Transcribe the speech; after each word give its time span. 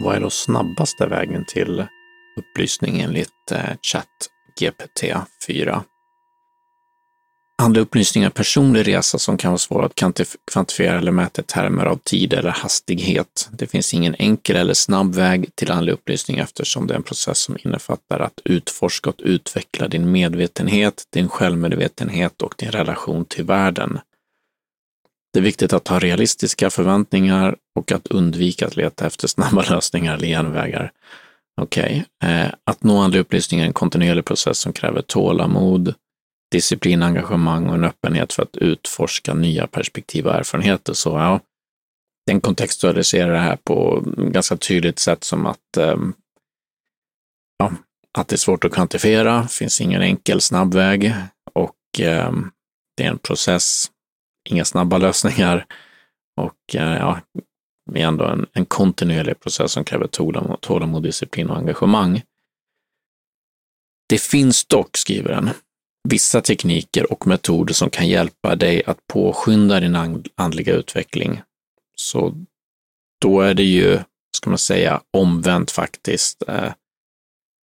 Vad 0.00 0.16
är 0.16 0.20
då 0.20 0.30
snabbaste 0.30 1.06
vägen 1.06 1.44
till 1.44 1.86
upplysning 2.36 3.00
enligt 3.00 3.52
eh, 3.52 3.76
ChatGPT 3.82 5.04
4? 5.46 5.84
Andra 7.62 7.80
upplysningar 7.80 8.28
är 8.28 8.30
personlig 8.30 8.88
resa 8.88 9.18
som 9.18 9.36
kan 9.38 9.50
vara 9.50 9.58
svår 9.58 9.84
att 9.84 9.94
kvantifiera 10.52 10.98
eller 10.98 11.12
mäta 11.12 11.42
i 11.42 11.44
termer 11.44 11.84
av 11.84 11.96
tid 11.96 12.32
eller 12.32 12.50
hastighet. 12.50 13.48
Det 13.52 13.66
finns 13.66 13.94
ingen 13.94 14.14
enkel 14.14 14.56
eller 14.56 14.74
snabb 14.74 15.14
väg 15.14 15.56
till 15.56 15.70
andlig 15.70 15.92
upplysning 15.92 16.38
eftersom 16.38 16.86
det 16.86 16.94
är 16.94 16.96
en 16.96 17.02
process 17.02 17.38
som 17.38 17.56
innefattar 17.64 18.20
att 18.20 18.40
utforska 18.44 19.10
och 19.10 19.16
utveckla 19.18 19.88
din 19.88 20.12
medvetenhet, 20.12 21.02
din 21.10 21.28
självmedvetenhet 21.28 22.42
och 22.42 22.54
din 22.58 22.70
relation 22.70 23.24
till 23.24 23.44
världen. 23.44 23.98
Det 25.32 25.38
är 25.38 25.42
viktigt 25.42 25.72
att 25.72 25.88
ha 25.88 25.98
realistiska 25.98 26.70
förväntningar 26.70 27.56
och 27.78 27.92
att 27.92 28.06
undvika 28.06 28.66
att 28.66 28.76
leta 28.76 29.06
efter 29.06 29.28
snabba 29.28 29.62
lösningar 29.70 30.14
eller 30.14 30.26
genvägar. 30.26 30.92
Okej, 31.60 32.04
okay. 32.22 32.50
att 32.64 32.82
nå 32.82 32.98
andlig 32.98 33.20
upplysning 33.20 33.60
är 33.60 33.66
en 33.66 33.72
kontinuerlig 33.72 34.24
process 34.24 34.58
som 34.58 34.72
kräver 34.72 35.02
tålamod, 35.02 35.94
disciplin, 36.52 37.02
engagemang 37.02 37.66
och 37.66 37.74
en 37.74 37.84
öppenhet 37.84 38.32
för 38.32 38.42
att 38.42 38.56
utforska 38.56 39.34
nya 39.34 39.66
perspektiv 39.66 40.26
och 40.26 40.34
erfarenheter. 40.34 40.92
Så 40.92 41.10
ja, 41.10 41.40
den 42.26 42.40
kontextualiserar 42.40 43.32
det 43.32 43.38
här 43.38 43.56
på 43.56 44.04
ganska 44.16 44.56
tydligt 44.56 44.98
sätt 44.98 45.24
som 45.24 45.46
att, 45.46 45.76
eh, 45.76 45.96
ja, 47.58 47.72
att 48.18 48.28
det 48.28 48.34
är 48.34 48.38
svårt 48.38 48.64
att 48.64 48.72
kvantifiera, 48.72 49.48
finns 49.48 49.80
ingen 49.80 50.02
enkel 50.02 50.40
snabb 50.40 50.74
väg 50.74 51.14
och 51.52 52.00
eh, 52.00 52.32
det 52.96 53.04
är 53.04 53.08
en 53.08 53.18
process 53.18 53.90
inga 54.50 54.64
snabba 54.64 54.98
lösningar 54.98 55.66
och 56.36 56.74
eh, 56.76 56.96
ja, 56.96 57.20
är 57.94 58.06
ändå 58.06 58.24
en, 58.24 58.46
en 58.52 58.64
kontinuerlig 58.64 59.40
process 59.40 59.72
som 59.72 59.84
kräver 59.84 60.06
tålamod, 60.06 60.60
tålamod, 60.60 61.02
disciplin 61.02 61.50
och 61.50 61.56
engagemang. 61.56 62.22
Det 64.08 64.20
finns 64.20 64.64
dock, 64.64 64.96
skriver 64.96 65.30
den, 65.30 65.50
vissa 66.08 66.40
tekniker 66.40 67.12
och 67.12 67.26
metoder 67.26 67.74
som 67.74 67.90
kan 67.90 68.08
hjälpa 68.08 68.56
dig 68.56 68.82
att 68.86 69.06
påskynda 69.06 69.80
din 69.80 70.22
andliga 70.34 70.74
utveckling. 70.74 71.42
Så 71.96 72.34
då 73.20 73.40
är 73.40 73.54
det 73.54 73.62
ju, 73.62 73.98
ska 74.36 74.50
man 74.50 74.58
säga, 74.58 75.00
omvänt 75.10 75.70
faktiskt. 75.70 76.42
Eh, 76.48 76.72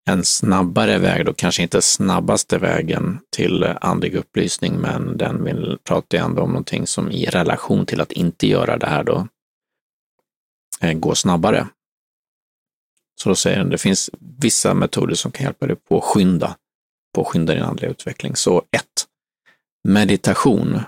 en 0.05 0.25
snabbare 0.25 0.97
väg, 0.97 1.25
då 1.25 1.33
kanske 1.33 1.61
inte 1.61 1.81
snabbaste 1.81 2.58
vägen 2.58 3.19
till 3.30 3.64
andlig 3.64 4.16
upplysning, 4.16 4.75
men 4.75 5.17
den 5.17 5.44
vill, 5.44 5.78
pratar 5.83 6.17
ju 6.17 6.23
ändå 6.23 6.41
om 6.41 6.50
någonting 6.50 6.88
som 6.88 7.11
i 7.11 7.25
relation 7.25 7.86
till 7.86 8.02
att 8.02 8.11
inte 8.11 8.47
göra 8.47 8.78
det 8.78 8.88
här 8.88 9.03
då 9.03 9.28
eh, 10.81 10.94
går 10.94 11.14
snabbare. 11.14 11.67
Så 13.22 13.30
då 13.30 13.36
säger 13.36 13.58
den, 13.58 13.69
det 13.69 13.78
finns 13.78 14.09
vissa 14.19 14.73
metoder 14.73 15.16
som 15.16 15.31
kan 15.31 15.44
hjälpa 15.44 15.67
dig 15.67 15.75
påskynda, 15.75 16.56
påskynda 17.16 17.53
din 17.53 17.63
andliga 17.63 17.91
utveckling. 17.91 18.36
Så 18.36 18.58
1. 18.58 18.84
Meditation. 19.88 20.81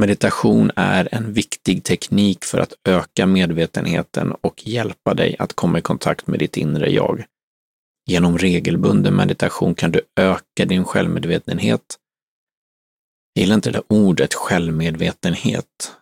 Meditation 0.00 0.70
är 0.76 1.08
en 1.12 1.32
viktig 1.32 1.84
teknik 1.84 2.44
för 2.44 2.58
att 2.58 2.72
öka 2.88 3.26
medvetenheten 3.26 4.32
och 4.32 4.66
hjälpa 4.66 5.14
dig 5.14 5.36
att 5.38 5.52
komma 5.52 5.78
i 5.78 5.82
kontakt 5.82 6.26
med 6.26 6.38
ditt 6.38 6.56
inre 6.56 6.90
jag. 6.90 7.24
Genom 8.06 8.38
regelbunden 8.38 9.14
meditation 9.14 9.74
kan 9.74 9.92
du 9.92 10.00
öka 10.16 10.64
din 10.64 10.84
självmedvetenhet. 10.84 11.98
Jag 13.32 13.40
gillar 13.40 13.54
inte 13.54 13.70
det 13.70 13.82
ordet 13.88 14.34
självmedvetenhet. 14.34 15.92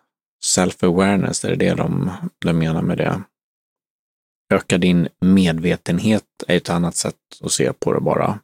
Self-awareness, 0.44 1.46
är 1.46 1.50
det 1.50 1.56
det 1.56 1.74
de, 1.74 2.10
de 2.38 2.52
menar 2.52 2.82
med 2.82 2.98
det? 2.98 3.22
Öka 4.54 4.78
din 4.78 5.08
medvetenhet 5.20 6.24
är 6.48 6.56
ett 6.56 6.70
annat 6.70 6.96
sätt 6.96 7.16
att 7.40 7.52
se 7.52 7.72
på 7.72 7.92
det 7.92 8.00
bara. 8.00 8.38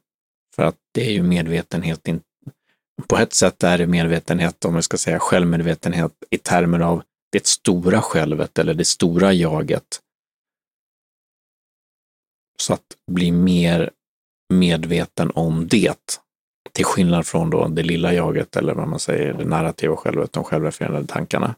För 0.55 0.63
att 0.63 0.77
det 0.93 1.07
är 1.07 1.11
ju 1.11 1.23
medvetenhet, 1.23 2.07
på 3.07 3.17
ett 3.17 3.33
sätt 3.33 3.63
är 3.63 3.77
det 3.77 3.87
medvetenhet, 3.87 4.65
om 4.65 4.75
vi 4.75 4.81
ska 4.81 4.97
säga 4.97 5.19
självmedvetenhet, 5.19 6.11
i 6.29 6.37
termer 6.37 6.79
av 6.79 7.03
det 7.31 7.47
stora 7.47 8.01
självet 8.01 8.59
eller 8.59 8.73
det 8.73 8.85
stora 8.85 9.33
jaget 9.33 9.99
så 12.61 12.73
att 12.73 12.85
bli 13.11 13.31
mer 13.31 13.89
medveten 14.53 15.31
om 15.35 15.67
det. 15.67 16.19
Till 16.71 16.85
skillnad 16.85 17.25
från 17.25 17.49
då 17.49 17.67
det 17.67 17.83
lilla 17.83 18.13
jaget 18.13 18.55
eller 18.55 18.73
vad 18.73 18.87
man 18.87 18.99
säger, 18.99 19.33
det 19.33 19.45
narrativa 19.45 19.95
självet, 19.95 20.33
de 20.33 20.43
självrefererande 20.43 21.07
tankarna. 21.07 21.55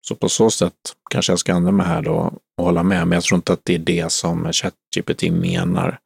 Så 0.00 0.14
på 0.14 0.28
så 0.28 0.50
sätt 0.50 0.74
kanske 1.10 1.32
jag 1.32 1.38
ska 1.38 1.54
använda 1.54 1.72
mig 1.72 1.86
här 1.86 2.02
då 2.02 2.32
och 2.56 2.64
hålla 2.64 2.82
med, 2.82 3.06
men 3.06 3.16
jag 3.16 3.22
tror 3.22 3.36
inte 3.36 3.52
att 3.52 3.64
det 3.64 3.74
är 3.74 3.78
det 3.78 4.12
som 4.12 4.52
ChatGPT 4.52 5.22
menar. 5.22 5.98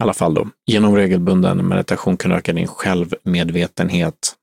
I 0.00 0.02
alla 0.02 0.14
fall 0.14 0.34
då, 0.34 0.48
genom 0.66 0.96
regelbunden 0.96 1.68
meditation 1.68 2.16
kan 2.16 2.30
du 2.30 2.36
öka 2.36 2.52
din 2.52 2.66
självmedvetenhet, 2.66 4.34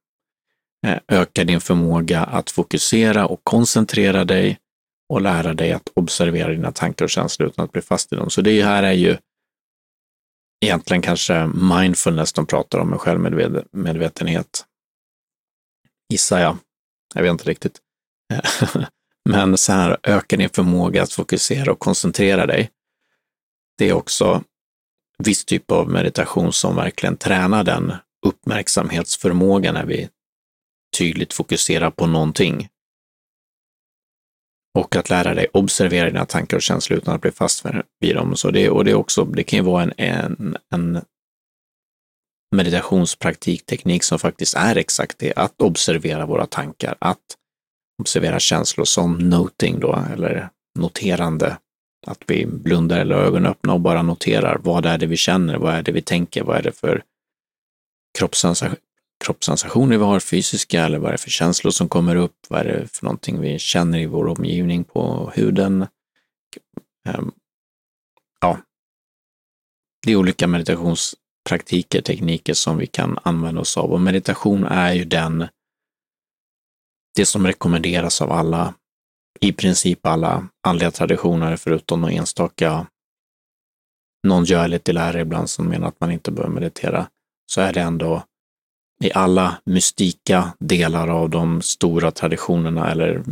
eh, 0.87 0.97
öka 1.07 1.43
din 1.43 1.61
förmåga 1.61 2.23
att 2.23 2.51
fokusera 2.51 3.27
och 3.27 3.39
koncentrera 3.43 4.25
dig 4.25 4.59
och 5.11 5.21
lära 5.21 5.53
dig 5.53 5.71
att 5.71 5.89
observera 5.93 6.49
dina 6.49 6.71
tankar 6.71 7.05
och 7.05 7.09
känslor 7.09 7.49
utan 7.49 7.65
att 7.65 7.71
bli 7.71 7.81
fast 7.81 8.13
i 8.13 8.15
dem. 8.15 8.29
Så 8.29 8.41
det 8.41 8.63
här 8.63 8.83
är 8.83 8.91
ju 8.91 9.17
egentligen 10.65 11.01
kanske 11.01 11.47
mindfulness 11.47 12.33
de 12.33 12.45
pratar 12.45 12.79
om, 12.79 12.89
med 12.89 12.99
självmedvetenhet. 12.99 14.65
Gissar 16.09 16.39
jag. 16.39 16.57
Jag 17.15 17.21
vet 17.21 17.31
inte 17.31 17.43
riktigt. 17.43 17.79
Men 19.29 19.57
så 19.57 19.71
här, 19.71 19.97
öka 20.03 20.37
din 20.37 20.49
förmåga 20.49 21.03
att 21.03 21.13
fokusera 21.13 21.71
och 21.71 21.79
koncentrera 21.79 22.45
dig. 22.45 22.69
Det 23.77 23.89
är 23.89 23.93
också 23.93 24.43
viss 25.17 25.45
typ 25.45 25.71
av 25.71 25.89
meditation 25.89 26.53
som 26.53 26.75
verkligen 26.75 27.17
tränar 27.17 27.63
den 27.63 27.93
uppmärksamhetsförmågan 28.25 29.73
när 29.73 29.85
vi 29.85 30.09
tydligt 30.97 31.33
fokuserar 31.33 31.91
på 31.91 32.07
någonting 32.07 32.69
och 34.79 34.95
att 34.95 35.09
lära 35.09 35.33
dig 35.33 35.47
observera 35.53 36.05
dina 36.05 36.25
tankar 36.25 36.57
och 36.57 36.63
känslor 36.63 36.97
utan 36.97 37.15
att 37.15 37.21
bli 37.21 37.31
fast 37.31 37.65
vid 37.99 38.15
dem. 38.15 38.35
Så 38.35 38.51
det, 38.51 38.69
och 38.69 38.85
det, 38.85 38.91
är 38.91 38.95
också, 38.95 39.25
det 39.25 39.43
kan 39.43 39.59
ju 39.59 39.63
vara 39.65 39.83
en, 39.83 39.93
en, 39.97 40.57
en 40.73 41.01
meditationspraktikteknik 42.55 44.03
som 44.03 44.19
faktiskt 44.19 44.55
är 44.55 44.75
exakt 44.75 45.19
det, 45.19 45.33
att 45.35 45.61
observera 45.61 46.25
våra 46.25 46.45
tankar, 46.45 46.95
att 46.99 47.37
observera 48.01 48.39
känslor 48.39 48.85
som 48.85 49.29
noting 49.29 49.79
då, 49.79 50.05
eller 50.13 50.49
noterande. 50.79 51.57
Att 52.07 52.23
vi 52.27 52.45
blundar 52.45 52.99
eller 52.99 53.15
ögonen 53.15 53.51
öppna 53.51 53.73
och 53.73 53.79
bara 53.79 54.01
noterar 54.01 54.57
vad 54.63 54.85
är 54.85 54.97
det 54.97 55.05
vi 55.05 55.17
känner, 55.17 55.57
vad 55.57 55.73
är 55.73 55.83
det 55.83 55.91
vi 55.91 56.01
tänker, 56.01 56.43
vad 56.43 56.57
är 56.57 56.61
det 56.61 56.71
för 56.71 57.03
kroppssensationer 59.21 59.97
vi 59.97 60.03
har, 60.03 60.19
fysiska, 60.19 60.85
eller 60.85 60.99
vad 60.99 61.07
är 61.07 61.11
det 61.11 61.17
för 61.17 61.29
känslor 61.29 61.71
som 61.71 61.89
kommer 61.89 62.15
upp, 62.15 62.35
vad 62.49 62.59
är 62.59 62.65
det 62.65 62.87
för 62.87 63.05
någonting 63.05 63.41
vi 63.41 63.59
känner 63.59 63.99
i 63.99 64.05
vår 64.05 64.27
omgivning 64.27 64.83
på 64.83 65.31
huden. 65.35 65.87
Ehm, 67.05 67.31
ja, 68.41 68.57
det 70.05 70.11
är 70.11 70.15
olika 70.15 70.47
meditationspraktiker, 70.47 72.01
tekniker 72.01 72.53
som 72.53 72.77
vi 72.77 72.87
kan 72.87 73.19
använda 73.23 73.61
oss 73.61 73.77
av. 73.77 73.91
Och 73.91 74.01
meditation 74.01 74.63
är 74.63 74.93
ju 74.93 75.05
den, 75.05 75.47
det 77.15 77.25
som 77.25 77.47
rekommenderas 77.47 78.21
av 78.21 78.31
alla, 78.31 78.73
i 79.39 79.53
princip 79.53 80.05
alla 80.05 80.47
andliga 80.67 80.91
traditioner 80.91 81.55
förutom 81.55 82.01
några 82.01 82.13
enstaka 82.13 82.87
någon 84.27 84.45
gör 84.45 84.67
lite 84.67 84.93
lärare 84.93 85.21
ibland 85.21 85.49
som 85.49 85.67
menar 85.67 85.87
att 85.87 85.99
man 85.99 86.11
inte 86.11 86.31
bör 86.31 86.47
meditera, 86.47 87.07
så 87.51 87.61
är 87.61 87.73
det 87.73 87.81
ändå 87.81 88.23
i 89.01 89.11
alla 89.13 89.57
mystika 89.65 90.53
delar 90.59 91.07
av 91.07 91.29
de 91.29 91.61
stora 91.61 92.11
traditionerna 92.11 92.91
eller 92.91 93.23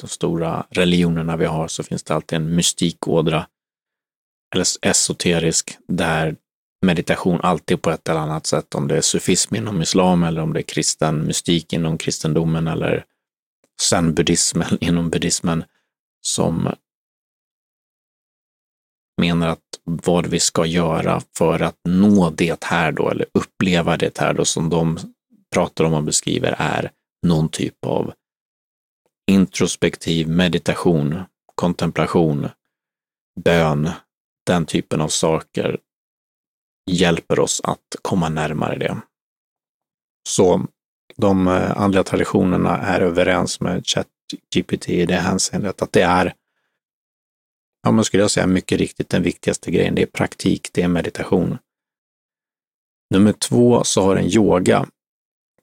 de 0.00 0.08
stora 0.08 0.66
religionerna 0.70 1.36
vi 1.36 1.46
har 1.46 1.68
så 1.68 1.82
finns 1.82 2.02
det 2.02 2.14
alltid 2.14 2.36
en 2.36 2.54
mystikådra 2.54 3.46
eller 4.54 4.66
esoterisk 4.82 5.78
där 5.88 6.36
meditation 6.86 7.40
alltid 7.42 7.82
på 7.82 7.90
ett 7.90 8.08
eller 8.08 8.20
annat 8.20 8.46
sätt, 8.46 8.74
om 8.74 8.88
det 8.88 8.96
är 8.96 9.00
sufism 9.00 9.54
inom 9.54 9.82
islam 9.82 10.22
eller 10.22 10.42
om 10.42 10.52
det 10.52 10.60
är 10.60 10.62
kristen 10.62 11.26
mystik 11.26 11.72
inom 11.72 11.98
kristendomen 11.98 12.68
eller 12.68 13.04
zen-buddhismen 13.80 14.78
inom 14.80 15.10
buddhismen 15.10 15.64
som 16.26 16.68
menar 19.16 19.48
att 19.48 19.60
vad 19.84 20.26
vi 20.26 20.40
ska 20.40 20.66
göra 20.66 21.22
för 21.38 21.62
att 21.62 21.76
nå 21.88 22.30
det 22.30 22.64
här 22.64 22.92
då, 22.92 23.10
eller 23.10 23.26
uppleva 23.34 23.96
det 23.96 24.18
här 24.18 24.34
då 24.34 24.44
som 24.44 24.70
de 24.70 24.98
pratar 25.54 25.84
om 25.84 25.94
och 25.94 26.02
beskriver 26.02 26.54
är 26.58 26.90
någon 27.26 27.48
typ 27.48 27.84
av 27.86 28.12
introspektiv 29.30 30.28
meditation, 30.28 31.22
kontemplation, 31.54 32.48
bön, 33.40 33.90
den 34.46 34.66
typen 34.66 35.00
av 35.00 35.08
saker 35.08 35.78
hjälper 36.90 37.40
oss 37.40 37.60
att 37.64 37.96
komma 38.02 38.28
närmare 38.28 38.78
det. 38.78 38.96
Så 40.28 40.66
de 41.16 41.48
eh, 41.48 41.80
andliga 41.80 42.02
traditionerna 42.02 42.78
är 42.78 43.00
överens 43.00 43.60
med 43.60 43.86
ChatGPT 43.86 44.88
i 44.88 45.06
det 45.06 45.16
hänseendet 45.16 45.82
att 45.82 45.92
det 45.92 46.02
är 46.02 46.34
ja, 47.86 47.92
men 47.92 48.04
skulle 48.04 48.22
jag 48.22 48.30
säga 48.30 48.46
mycket 48.46 48.78
riktigt 48.78 49.08
den 49.08 49.22
viktigaste 49.22 49.70
grejen. 49.70 49.94
Det 49.94 50.02
är 50.02 50.06
praktik, 50.06 50.68
det 50.72 50.82
är 50.82 50.88
meditation. 50.88 51.58
Nummer 53.14 53.32
två 53.32 53.84
så 53.84 54.02
har 54.02 54.16
en 54.16 54.30
yoga. 54.36 54.86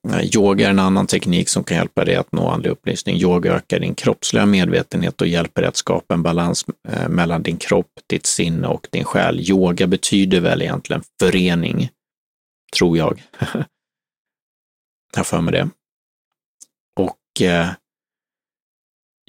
Eh, 0.09 0.35
yoga 0.35 0.65
är 0.65 0.69
en 0.69 0.79
annan 0.79 1.07
teknik 1.07 1.49
som 1.49 1.63
kan 1.63 1.77
hjälpa 1.77 2.05
dig 2.05 2.15
att 2.15 2.31
nå 2.31 2.49
andlig 2.49 2.69
upplysning. 2.69 3.15
Yoga 3.15 3.53
ökar 3.53 3.79
din 3.79 3.95
kroppsliga 3.95 4.45
medvetenhet 4.45 5.21
och 5.21 5.27
hjälper 5.27 5.61
dig 5.61 5.69
att 5.69 5.75
skapa 5.75 6.13
en 6.13 6.23
balans 6.23 6.65
eh, 6.89 7.09
mellan 7.09 7.43
din 7.43 7.57
kropp, 7.57 7.91
ditt 8.07 8.25
sinne 8.25 8.67
och 8.67 8.87
din 8.91 9.03
själ. 9.03 9.49
Yoga 9.49 9.87
betyder 9.87 10.39
väl 10.39 10.61
egentligen 10.61 11.03
förening, 11.19 11.89
tror 12.77 12.97
jag. 12.97 13.23
jag 15.15 15.27
för 15.27 15.41
mig 15.41 15.51
det. 15.51 15.69
Och 16.99 17.41
eh, 17.41 17.69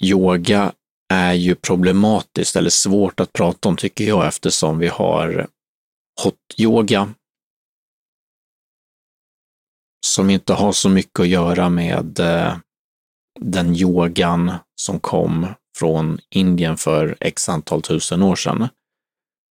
yoga 0.03 0.73
är 1.09 1.33
ju 1.33 1.55
problematiskt 1.55 2.57
eller 2.57 2.71
svårt 2.71 3.21
att 3.21 3.33
prata 3.33 3.69
om 3.69 3.77
tycker 3.77 4.05
jag 4.05 4.27
eftersom 4.27 4.79
vi 4.79 4.89
har 4.89 5.47
hot 6.23 6.35
yoga 6.59 7.15
som 10.07 10.31
inte 10.31 10.53
har 10.53 10.73
så 10.73 10.89
mycket 10.89 11.21
att 11.21 11.29
göra 11.29 11.69
med 11.69 12.21
eh, 12.21 12.57
den 13.41 13.77
yogan 13.77 14.53
som 14.77 15.01
kom 15.01 15.47
från 15.79 16.19
Indien 16.31 16.77
för 16.77 17.17
x 17.21 17.49
antal 17.49 17.83
tusen 17.83 18.23
år 18.23 18.37
sedan. 18.37 18.69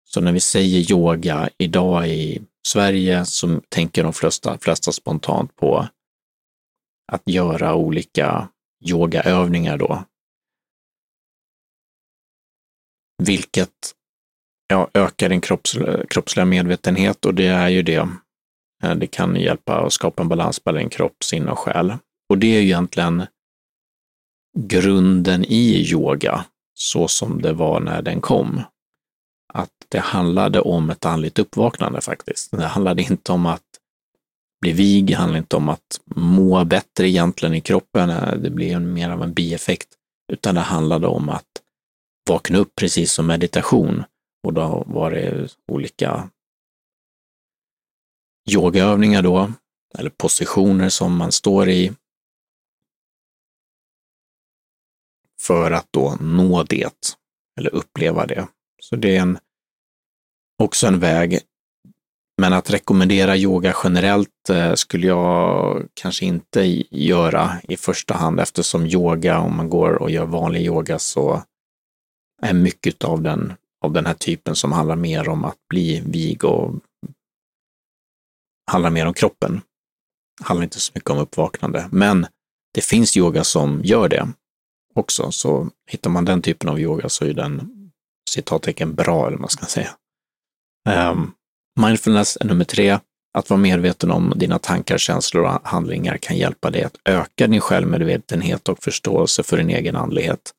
Så 0.04 0.20
när 0.20 0.32
vi 0.32 0.40
säger 0.40 0.92
yoga 0.92 1.50
idag 1.58 2.08
i 2.08 2.42
Sverige 2.66 3.24
så 3.24 3.60
tänker 3.68 4.02
de 4.02 4.12
flesta, 4.12 4.58
flesta 4.58 4.92
spontant 4.92 5.56
på 5.56 5.88
att 7.12 7.22
göra 7.24 7.74
olika 7.74 8.48
yogaövningar 8.84 9.76
då. 9.76 10.04
Vilket 13.18 13.92
ja, 14.68 14.88
ökar 14.94 15.28
din 15.28 15.40
kropps, 15.40 15.76
kroppsliga 16.08 16.44
medvetenhet 16.44 17.24
och 17.24 17.34
det 17.34 17.46
är 17.46 17.68
ju 17.68 17.82
det. 17.82 18.08
Eh, 18.82 18.94
det 18.94 19.06
kan 19.06 19.36
hjälpa 19.36 19.80
att 19.80 19.92
skapa 19.92 20.22
en 20.22 20.28
balans 20.28 20.64
mellan 20.64 20.88
kropp, 20.88 21.24
sinne 21.24 21.50
och 21.50 21.58
själ. 21.58 21.94
Och 22.28 22.38
det 22.38 22.56
är 22.56 22.60
ju 22.60 22.66
egentligen 22.66 23.26
grunden 24.58 25.44
i 25.44 25.90
yoga, 25.92 26.44
så 26.74 27.08
som 27.08 27.42
det 27.42 27.52
var 27.52 27.80
när 27.80 28.02
den 28.02 28.20
kom. 28.20 28.62
Att 29.54 29.70
det 29.88 29.98
handlade 29.98 30.60
om 30.60 30.90
ett 30.90 31.06
andligt 31.06 31.38
uppvaknande 31.38 32.00
faktiskt. 32.00 32.50
Det 32.50 32.66
handlade 32.66 33.02
inte 33.02 33.32
om 33.32 33.46
att 33.46 33.62
bli 34.60 34.72
vig, 34.72 35.06
det 35.06 35.14
handlade 35.14 35.38
inte 35.38 35.56
om 35.56 35.68
att 35.68 36.00
må 36.14 36.64
bättre 36.64 37.08
egentligen 37.08 37.54
i 37.54 37.60
kroppen, 37.60 38.10
eh, 38.10 38.34
det 38.34 38.50
blir 38.50 38.78
mer 38.78 39.10
av 39.10 39.22
en 39.22 39.32
bieffekt, 39.32 39.88
utan 40.32 40.54
det 40.54 40.60
handlade 40.60 41.06
om 41.06 41.28
att 41.28 41.61
vakna 42.28 42.58
upp 42.58 42.74
precis 42.74 43.12
som 43.12 43.26
meditation. 43.26 44.04
Och 44.42 44.52
då 44.52 44.84
var 44.86 45.10
det 45.10 45.56
olika 45.68 46.30
yogaövningar 48.50 49.22
då, 49.22 49.52
eller 49.98 50.10
positioner 50.10 50.88
som 50.88 51.16
man 51.16 51.32
står 51.32 51.68
i 51.68 51.92
för 55.40 55.70
att 55.70 55.86
då 55.90 56.16
nå 56.20 56.62
det, 56.62 57.16
eller 57.56 57.74
uppleva 57.74 58.26
det. 58.26 58.48
Så 58.80 58.96
det 58.96 59.16
är 59.16 59.20
en, 59.20 59.38
också 60.58 60.86
en 60.86 61.00
väg 61.00 61.40
men 62.42 62.52
att 62.52 62.70
rekommendera 62.70 63.36
yoga 63.36 63.74
generellt 63.84 64.50
eh, 64.50 64.74
skulle 64.74 65.06
jag 65.06 65.82
kanske 65.94 66.24
inte 66.24 66.84
göra 66.90 67.52
i 67.68 67.76
första 67.76 68.14
hand 68.14 68.40
eftersom 68.40 68.86
yoga, 68.86 69.38
om 69.38 69.56
man 69.56 69.70
går 69.70 70.02
och 70.02 70.10
gör 70.10 70.24
vanlig 70.24 70.62
yoga, 70.62 70.98
så 70.98 71.42
är 72.42 72.52
mycket 72.52 73.04
av 73.04 73.22
den, 73.22 73.52
av 73.84 73.92
den 73.92 74.06
här 74.06 74.14
typen 74.14 74.54
som 74.54 74.72
handlar 74.72 74.96
mer 74.96 75.28
om 75.28 75.44
att 75.44 75.58
bli 75.68 76.02
vig 76.06 76.44
och 76.44 76.74
handlar 78.70 78.90
mer 78.90 79.06
om 79.06 79.14
kroppen. 79.14 79.60
Handlar 80.42 80.64
inte 80.64 80.80
så 80.80 80.92
mycket 80.94 81.10
om 81.10 81.18
uppvaknande. 81.18 81.88
Men 81.92 82.26
det 82.74 82.84
finns 82.84 83.16
yoga 83.16 83.44
som 83.44 83.80
gör 83.84 84.08
det 84.08 84.28
också, 84.94 85.32
så 85.32 85.68
hittar 85.90 86.10
man 86.10 86.24
den 86.24 86.42
typen 86.42 86.68
av 86.68 86.80
yoga 86.80 87.08
så 87.08 87.24
är 87.24 87.34
den 87.34 87.72
citattecken 88.30 88.94
bra, 88.94 89.26
eller 89.26 89.36
vad 89.36 89.40
man 89.40 89.50
ska 89.50 89.66
säga. 89.66 89.90
Um, 91.10 91.34
Mindfulness 91.80 92.38
är 92.40 92.44
nummer 92.44 92.64
tre. 92.64 92.98
Att 93.34 93.50
vara 93.50 93.60
medveten 93.60 94.10
om 94.10 94.32
dina 94.36 94.58
tankar, 94.58 94.98
känslor 94.98 95.44
och 95.44 95.68
handlingar 95.68 96.16
kan 96.16 96.36
hjälpa 96.36 96.70
dig 96.70 96.82
att 96.82 96.96
öka 97.04 97.46
din 97.46 97.60
självmedvetenhet 97.60 98.68
och 98.68 98.82
förståelse 98.82 99.42
för 99.42 99.56
din 99.56 99.70
egen 99.70 99.96
andlighet. 99.96 100.52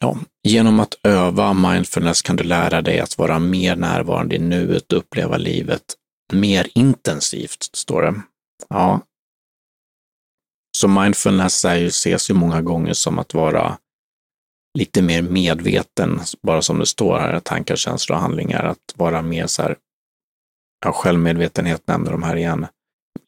Ja, 0.00 0.18
genom 0.42 0.80
att 0.80 0.94
öva 1.02 1.52
mindfulness 1.52 2.22
kan 2.22 2.36
du 2.36 2.44
lära 2.44 2.82
dig 2.82 3.00
att 3.00 3.18
vara 3.18 3.38
mer 3.38 3.76
närvarande 3.76 4.36
i 4.36 4.38
nuet 4.38 4.92
och 4.92 4.98
uppleva 4.98 5.36
livet 5.36 5.82
mer 6.32 6.68
intensivt, 6.74 7.62
står 7.62 8.02
det. 8.02 8.22
Ja. 8.68 9.00
Så 10.76 10.88
mindfulness 10.88 11.64
är 11.64 11.74
ju, 11.74 11.86
ses 11.86 12.30
ju 12.30 12.34
många 12.34 12.62
gånger 12.62 12.92
som 12.92 13.18
att 13.18 13.34
vara 13.34 13.78
lite 14.78 15.02
mer 15.02 15.22
medveten, 15.22 16.20
bara 16.42 16.62
som 16.62 16.78
det 16.78 16.86
står 16.86 17.18
här, 17.18 17.40
tankar, 17.40 17.76
känslor 17.76 18.16
och 18.16 18.22
handlingar, 18.22 18.64
att 18.64 18.94
vara 18.94 19.22
mer 19.22 19.46
så 19.46 19.62
här, 19.62 19.76
ja, 20.84 20.92
självmedvetenhet 20.92 21.86
nämner 21.86 22.10
de 22.10 22.22
här 22.22 22.36
igen, 22.36 22.66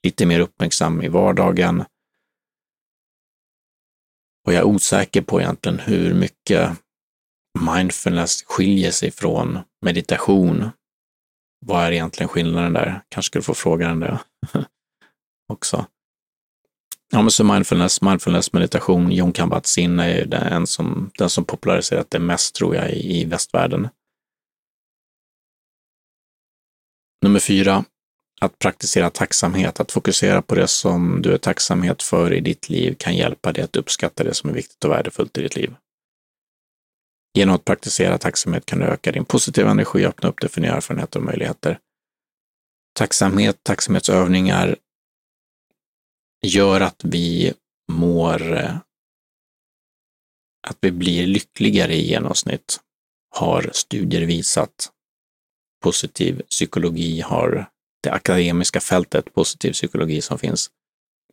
lite 0.03 0.27
mer 0.27 0.41
uppmärksam 0.41 1.03
i 1.03 1.09
vardagen. 1.09 1.85
Och 4.49 4.55
jag 4.55 4.61
är 4.61 4.65
osäker 4.65 5.23
på 5.23 5.41
egentligen 5.41 5.79
hur 5.79 6.15
mycket 6.15 6.71
mindfulness 7.61 8.43
skiljer 8.43 8.91
sig 8.91 9.11
från 9.11 9.59
meditation. 9.85 10.71
Vad 11.67 11.85
är 11.85 11.93
egentligen 11.93 12.29
skillnaden 12.29 12.73
där? 12.73 13.03
Kanske 13.09 13.27
skulle 13.27 13.43
få 13.43 13.55
fråga 13.55 13.89
den 13.89 14.01
där 14.01 14.19
också. 15.53 15.87
Ja, 17.13 17.23
men 17.23 17.31
så 17.31 17.45
mindfulness, 17.45 18.03
mindfulness 18.03 18.53
meditation, 18.53 19.13
Jon 19.13 19.33
Kambat-Zinn 19.33 20.01
är 20.01 20.25
den 20.27 20.67
som, 20.67 21.11
den 21.19 21.31
som 21.31 21.45
populariserat 21.45 22.11
det 22.11 22.19
mest, 22.19 22.55
tror 22.55 22.77
jag, 22.77 22.91
i, 22.91 23.21
i 23.21 23.25
västvärlden. 23.25 23.89
Nummer 27.23 27.41
fyra, 27.41 27.85
att 28.41 28.59
praktisera 28.59 29.11
tacksamhet, 29.11 29.81
att 29.81 29.93
fokusera 29.93 30.43
på 30.43 30.55
det 30.55 30.69
som 30.69 31.23
du 31.23 31.33
är 31.33 31.39
tacksamhet 31.39 32.03
för 32.03 32.33
i 32.33 32.41
ditt 32.41 32.69
liv 32.69 32.95
kan 32.99 33.17
hjälpa 33.17 33.53
dig 33.53 33.65
att 33.65 33.77
uppskatta 33.77 34.25
det 34.25 34.35
som 34.35 34.51
är 34.51 34.55
viktigt 34.55 34.85
och 34.85 34.91
värdefullt 34.91 35.39
i 35.39 35.43
ditt 35.43 35.57
liv. 35.57 35.75
Genom 37.35 37.55
att 37.55 37.65
praktisera 37.65 38.19
tacksamhet 38.19 38.67
kan 38.67 38.79
du 38.79 38.85
öka 38.85 39.13
din 39.13 39.25
positiva 39.25 39.71
energi 39.71 40.05
och 40.05 40.09
öppna 40.09 40.29
upp 40.29 40.41
dig 40.41 40.51
för 40.51 40.61
nya 40.61 40.75
erfarenheter 40.75 41.19
och 41.19 41.25
möjligheter. 41.25 41.79
Tacksamhet, 42.95 43.59
tacksamhetsövningar 43.63 44.77
gör 46.43 46.81
att 46.81 47.05
vi 47.05 47.53
mår, 47.93 48.53
eh, 48.57 48.77
att 50.69 50.79
vi 50.81 50.91
blir 50.91 51.27
lyckligare 51.27 51.95
i 51.95 52.09
genomsnitt, 52.09 52.81
har 53.31 53.71
studier 53.73 54.23
visat. 54.23 54.93
Positiv 55.83 56.43
psykologi 56.43 57.21
har, 57.21 57.71
det 58.03 58.11
akademiska 58.11 58.81
fältet 58.81 59.35
positiv 59.35 59.73
psykologi 59.73 60.21
som 60.21 60.39
finns, 60.39 60.71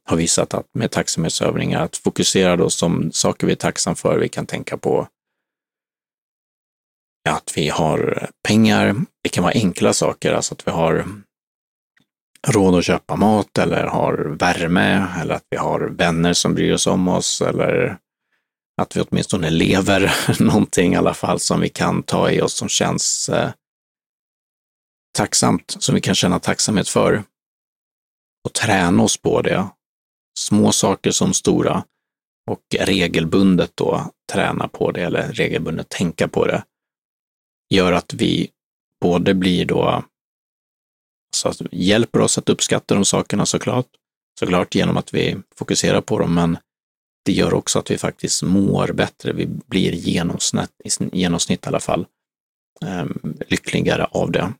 har 0.04 0.18
visat 0.18 0.54
att 0.54 0.66
med 0.74 0.92
tacksamhetsövningar, 0.92 1.84
att 1.84 1.98
fokusera 1.98 2.56
då 2.56 2.70
som 2.70 3.12
saker 3.12 3.48
vi 3.48 3.54
är 3.54 3.58
tacksam 3.58 3.96
för, 3.96 4.18
vi 4.20 4.30
kan 4.30 4.46
tänka 4.46 4.78
på 4.78 5.08
att 7.30 7.54
vi 7.56 7.70
har 7.70 8.30
pengar, 8.48 8.96
det 9.24 9.30
kan 9.30 9.44
vara 9.44 9.54
enkla 9.54 9.94
saker, 9.94 10.34
alltså 10.34 10.54
att 10.54 10.68
vi 10.68 10.72
har 10.72 11.06
råd 12.48 12.76
att 12.76 12.86
köpa 12.86 13.16
mat 13.16 13.58
eller 13.58 13.84
har 13.84 14.14
värme 14.40 15.08
eller 15.22 15.36
att 15.36 15.46
vi 15.50 15.58
har 15.58 15.80
vänner 15.80 16.34
som 16.34 16.54
bryr 16.54 16.78
sig 16.78 16.94
om 16.94 17.08
oss 17.08 17.42
eller 17.42 17.98
att 18.82 18.98
vi 18.98 19.02
åtminstone 19.02 19.50
lever 19.50 20.16
någonting 20.44 20.94
i 20.94 20.98
alla 20.98 21.14
fall 21.14 21.40
som 21.40 21.60
vi 21.60 21.70
kan 21.70 22.04
ta 22.04 22.32
i 22.32 22.42
oss 22.42 22.54
som 22.54 22.70
känns 22.70 23.30
eh, 23.30 23.50
tacksamt, 25.16 25.76
som 25.80 25.96
vi 25.96 26.02
kan 26.02 26.16
känna 26.16 26.40
tacksamhet 26.40 26.90
för. 26.90 27.24
Och 28.46 28.54
träna 28.54 29.04
oss 29.04 29.18
på 29.18 29.42
det. 29.42 29.68
Små 30.40 30.72
saker 30.72 31.12
som 31.12 31.34
stora. 31.34 31.84
Och 32.52 32.62
regelbundet 32.80 33.72
då 33.76 34.12
träna 34.32 34.68
på 34.68 34.92
det 34.92 35.02
eller 35.02 35.32
regelbundet 35.32 35.90
tänka 35.90 36.28
på 36.28 36.46
det. 36.46 36.64
Gör 37.70 37.92
att 37.94 38.14
vi 38.14 38.50
både 39.02 39.34
blir 39.34 39.66
då 39.66 40.04
så 41.36 41.50
att 41.50 41.62
hjälper 41.72 42.22
oss 42.22 42.38
att 42.38 42.50
uppskatta 42.50 42.96
de 42.96 43.06
sakerna 43.06 43.46
såklart, 43.46 43.88
såklart 44.40 44.76
genom 44.76 44.98
att 44.98 45.14
vi 45.14 45.38
fokuserar 45.56 46.02
på 46.02 46.20
dem, 46.20 46.36
men 46.36 46.58
det 47.26 47.32
gör 47.32 47.54
också 47.54 47.80
att 47.80 47.92
vi 47.92 47.98
faktiskt 47.98 48.44
mår 48.44 48.94
bättre. 48.94 49.34
Vi 49.34 49.46
blir 49.46 49.92
genomsnitt, 49.92 50.72
i 50.84 50.90
genomsnitt 51.18 51.66
i 51.66 51.68
alla 51.68 51.80
fall, 51.80 52.06
ehm, 52.86 53.38
lyckligare 53.48 54.06
av 54.06 54.32
det. 54.32 54.54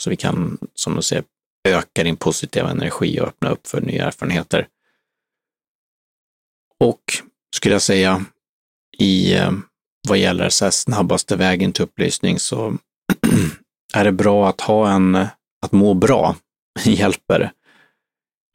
Så 0.00 0.10
vi 0.10 0.16
kan, 0.16 0.58
som 0.74 0.96
du 0.96 1.02
säger, 1.02 1.24
öka 1.68 2.04
din 2.04 2.16
positiva 2.16 2.70
energi 2.70 3.20
och 3.20 3.26
öppna 3.26 3.50
upp 3.50 3.66
för 3.66 3.80
nya 3.80 4.06
erfarenheter. 4.06 4.68
Och 6.78 7.00
skulle 7.56 7.74
jag 7.74 7.82
säga, 7.82 8.24
i 8.98 9.34
eh, 9.34 9.52
vad 10.08 10.18
gäller 10.18 10.48
så 10.48 10.64
här 10.64 10.70
snabbaste 10.70 11.36
vägen 11.36 11.72
till 11.72 11.84
upplysning 11.84 12.38
så 12.38 12.76
är 13.94 14.04
det 14.04 14.12
bra 14.12 14.48
att 14.48 14.60
ha 14.60 14.90
en, 14.90 15.14
att 15.62 15.72
må 15.72 15.94
bra 15.94 16.36
hjälper. 16.84 17.52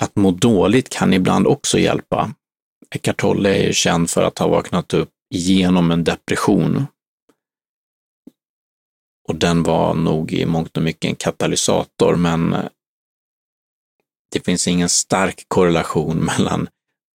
Att 0.02 0.16
må 0.16 0.32
dåligt 0.32 0.90
kan 0.90 1.14
ibland 1.14 1.48
också 1.48 1.78
hjälpa. 1.78 2.34
Eckart 2.96 3.18
Tolle 3.18 3.56
är 3.56 3.68
ju 3.68 3.74
känd 3.74 4.10
för 4.10 4.24
att 4.24 4.40
ha 4.40 4.48
vaknat 4.48 4.94
upp 4.94 5.10
genom 5.30 5.92
en 5.92 6.04
depression. 6.04 6.88
Och 9.28 9.36
den 9.36 9.64
var 9.64 9.94
nog 9.94 10.32
i 10.32 10.46
mångt 10.46 10.78
och 10.78 10.84
mycket 10.84 11.10
en 11.10 11.16
katalysator, 11.16 12.16
men 12.16 12.54
eh, 12.54 12.66
det 14.32 14.46
finns 14.46 14.68
ingen 14.68 14.90
stark 14.90 15.46
korrelation 15.48 16.18
mellan 16.38 16.68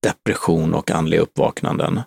depression 0.03 0.75
och 0.75 0.91
andliga 0.91 1.21
uppvaknanden. 1.21 2.01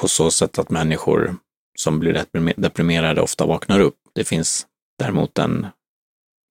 På 0.00 0.08
så 0.08 0.30
sätt 0.30 0.58
att 0.58 0.70
människor 0.70 1.36
som 1.78 2.00
blir 2.00 2.24
deprimerade 2.56 3.20
ofta 3.20 3.46
vaknar 3.46 3.80
upp. 3.80 3.96
Det 4.14 4.24
finns 4.24 4.66
däremot 4.98 5.38
en 5.38 5.66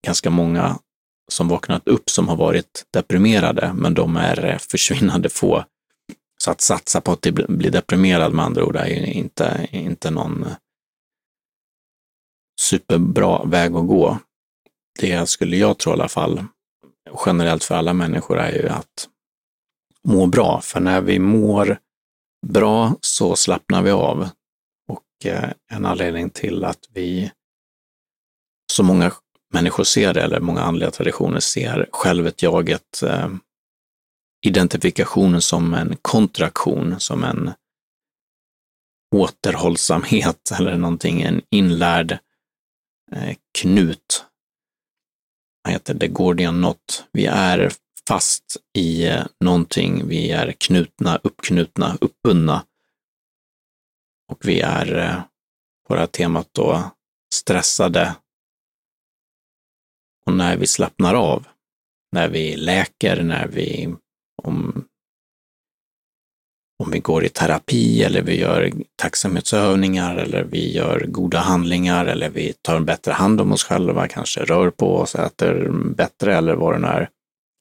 ganska 0.06 0.30
många 0.30 0.80
som 1.32 1.48
vaknat 1.48 1.88
upp 1.88 2.10
som 2.10 2.28
har 2.28 2.36
varit 2.36 2.86
deprimerade, 2.94 3.74
men 3.74 3.94
de 3.94 4.16
är 4.16 4.46
eh, 4.46 4.58
försvinnande 4.58 5.30
få. 5.30 5.64
Så 6.48 6.52
att 6.52 6.62
satsa 6.62 7.02
på 7.02 7.12
att 7.12 7.22
typ 7.22 7.48
bli 7.48 7.70
deprimerad 7.70 8.34
med 8.34 8.46
andra 8.46 8.66
ord 8.66 8.76
är 8.76 8.86
ju 8.86 9.06
inte, 9.06 9.68
inte 9.72 10.12
någon 10.12 10.44
eh, 10.44 10.56
superbra 12.62 13.44
väg 13.44 13.76
att 13.76 13.88
gå. 13.88 14.18
Det 15.00 15.30
skulle 15.30 15.58
jag 15.58 15.78
tro 15.78 15.92
i 15.92 15.94
alla 15.94 16.08
fall, 16.08 16.46
generellt 17.26 17.64
för 17.64 17.76
alla 17.76 17.94
människor, 17.94 18.38
är 18.40 18.52
ju 18.52 18.70
att 18.70 19.08
må 20.04 20.26
bra. 20.26 20.62
För 20.62 20.80
när 20.80 21.02
vi 21.02 21.20
mår 21.20 21.80
bra 22.48 22.96
så 23.02 23.36
slappnar 23.36 23.82
vi 23.82 23.92
av. 23.92 24.30
Och 24.88 25.26
eh, 25.26 25.50
en 25.72 25.86
anledning 25.86 26.30
till 26.30 26.64
att 26.64 26.90
vi, 26.94 27.32
så 28.74 28.84
många 28.84 29.12
människor 29.54 29.84
ser 29.84 30.14
det, 30.14 30.22
eller 30.22 30.40
många 30.40 30.62
andliga 30.62 30.92
traditioner 30.92 31.40
ser 31.40 31.90
självet-jaget, 31.92 33.04
eh, 33.04 33.30
identifikationen 34.48 35.42
som 35.42 35.74
en 35.74 35.98
kontraktion, 36.02 37.00
som 37.00 37.24
en 37.24 37.52
återhållsamhet 39.16 40.52
eller 40.60 40.78
någonting, 40.78 41.22
en 41.22 41.42
inlärd 41.50 42.12
eh, 43.12 43.38
knut. 43.60 44.26
Vad 45.64 45.74
heter 45.74 45.94
det? 45.94 46.08
Gordian 46.08 46.56
knot. 46.56 47.06
Vi 47.12 47.26
är 47.26 47.72
fast 48.08 48.58
i 48.74 49.08
eh, 49.08 49.26
någonting, 49.40 50.08
vi 50.08 50.32
är 50.32 50.52
knutna, 50.52 51.20
uppknutna, 51.24 51.98
uppbundna. 52.02 52.66
Och 54.32 54.40
vi 54.48 54.62
är 54.62 54.98
eh, 54.98 55.22
på 55.88 55.94
det 55.94 56.00
här 56.00 56.08
temat 56.08 56.50
då 56.52 56.92
stressade, 57.34 58.16
och 60.26 60.34
när 60.34 60.58
vi 60.58 60.68
slappnar 60.68 61.16
av, 61.16 61.48
när 62.12 62.30
vi 62.30 62.56
läker, 62.56 63.24
när 63.24 63.48
vi, 63.48 63.96
om, 64.44 64.86
om 66.84 66.92
vi 66.92 67.00
går 67.00 67.26
i 67.26 67.30
terapi 67.30 68.04
eller 68.04 68.22
vi 68.22 68.40
gör 68.40 68.74
tacksamhetsövningar 68.96 70.16
eller 70.16 70.44
vi 70.44 70.74
gör 70.74 71.06
goda 71.08 71.40
handlingar 71.40 72.06
eller 72.06 72.30
vi 72.30 72.54
tar 72.62 72.76
en 72.76 72.86
bättre 72.86 73.12
hand 73.12 73.42
om 73.42 73.52
oss 73.52 73.64
själva, 73.64 74.08
kanske 74.08 74.44
rör 74.44 74.70
på 74.70 74.98
oss, 74.98 75.16
äter 75.16 75.70
bättre 75.96 76.36
eller 76.36 76.56
vad 76.56 76.74
det 76.74 76.80
nu 76.80 76.88
är, 76.88 77.10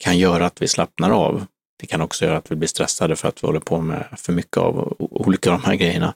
kan 0.04 0.18
göra 0.18 0.46
att 0.46 0.62
vi 0.62 0.68
slappnar 0.68 1.10
av. 1.10 1.46
Det 1.78 1.86
kan 1.86 2.00
också 2.00 2.24
göra 2.24 2.36
att 2.36 2.50
vi 2.50 2.56
blir 2.56 2.68
stressade 2.68 3.16
för 3.16 3.28
att 3.28 3.42
vi 3.42 3.46
håller 3.46 3.60
på 3.60 3.80
med 3.80 4.06
för 4.16 4.32
mycket 4.32 4.56
av 4.56 4.96
olika 4.98 5.52
av 5.52 5.60
de 5.60 5.66
här 5.66 5.76
grejerna. 5.76 6.14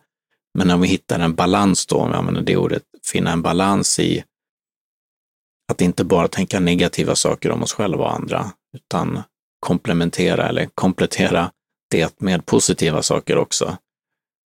Men 0.58 0.68
när 0.68 0.76
vi 0.76 0.88
hittar 0.88 1.18
en 1.18 1.34
balans 1.34 1.86
då, 1.86 1.96
om 1.96 2.10
vi 2.10 2.16
använder 2.16 2.42
det 2.42 2.56
ordet, 2.56 2.82
finna 3.12 3.32
en 3.32 3.42
balans 3.42 3.98
i 3.98 4.24
att 5.70 5.80
inte 5.80 6.04
bara 6.04 6.28
tänka 6.28 6.60
negativa 6.60 7.14
saker 7.14 7.50
om 7.50 7.62
oss 7.62 7.72
själva 7.72 8.04
och 8.04 8.14
andra, 8.14 8.52
utan 8.76 9.22
komplementera 9.60 10.48
eller 10.48 10.66
komplettera 10.74 11.50
det 11.90 12.20
med 12.20 12.46
positiva 12.46 13.02
saker 13.02 13.38
också. 13.38 13.76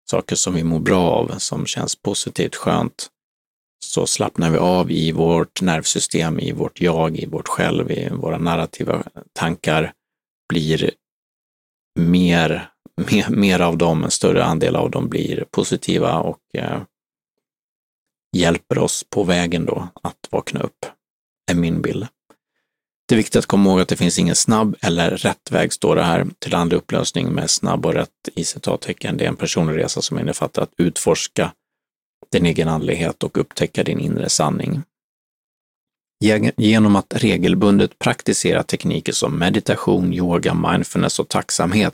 Saker 0.09 0.35
som 0.35 0.53
vi 0.53 0.63
mår 0.63 0.79
bra 0.79 1.11
av, 1.11 1.37
som 1.37 1.65
känns 1.65 1.95
positivt, 1.95 2.55
skönt. 2.55 3.07
Så 3.85 4.05
slappnar 4.05 4.51
vi 4.51 4.57
av 4.57 4.91
i 4.91 5.11
vårt 5.11 5.61
nervsystem, 5.61 6.39
i 6.39 6.51
vårt 6.51 6.81
jag, 6.81 7.17
i 7.17 7.25
vårt 7.25 7.47
själv, 7.47 7.91
i 7.91 8.09
våra 8.09 8.37
narrativa 8.37 9.03
tankar, 9.33 9.93
blir 10.49 10.91
mer, 11.99 12.69
mer, 13.11 13.29
mer 13.29 13.59
av 13.59 13.77
dem, 13.77 14.03
en 14.03 14.11
större 14.11 14.43
andel 14.43 14.75
av 14.75 14.91
dem 14.91 15.09
blir 15.09 15.45
positiva 15.51 16.19
och 16.19 16.39
eh, 16.53 16.81
hjälper 18.37 18.77
oss 18.77 19.05
på 19.09 19.23
vägen 19.23 19.65
då 19.65 19.87
att 20.03 20.27
vakna 20.29 20.59
upp 20.59 20.85
är 21.51 21.55
min 21.55 21.81
bild. 21.81 22.07
Det 23.11 23.15
är 23.15 23.17
viktigt 23.17 23.35
att 23.35 23.45
komma 23.45 23.69
ihåg 23.69 23.81
att 23.81 23.87
det 23.87 23.95
finns 23.95 24.19
ingen 24.19 24.35
snabb 24.35 24.75
eller 24.81 25.11
rätt 25.11 25.51
väg, 25.51 25.73
står 25.73 25.95
det 25.95 26.03
här, 26.03 26.27
till 26.39 26.55
andlig 26.55 26.77
upplösning 26.77 27.29
med 27.29 27.49
snabb 27.49 27.85
och 27.85 27.93
rätt 27.93 28.29
i 28.35 28.43
citattecken. 28.43 29.17
Det 29.17 29.23
är 29.23 29.27
en 29.27 29.35
personlig 29.35 29.77
resa 29.77 30.01
som 30.01 30.19
innefattar 30.19 30.61
att 30.61 30.73
utforska 30.77 31.53
din 32.31 32.45
egen 32.45 32.67
andlighet 32.67 33.23
och 33.23 33.37
upptäcka 33.37 33.83
din 33.83 33.99
inre 33.99 34.29
sanning. 34.29 34.83
Genom 36.57 36.95
att 36.95 37.13
regelbundet 37.15 37.99
praktisera 37.99 38.63
tekniker 38.63 39.13
som 39.13 39.39
meditation, 39.39 40.13
yoga, 40.13 40.53
mindfulness 40.53 41.19
och 41.19 41.29
tacksamhet 41.29 41.93